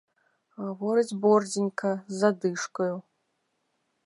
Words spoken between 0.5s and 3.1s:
Гаворыць борздзенька з задышкаю.